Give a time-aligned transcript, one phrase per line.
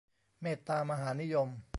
[0.41, 1.49] เมตตามหานิยม